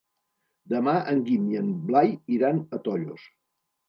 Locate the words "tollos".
2.89-3.27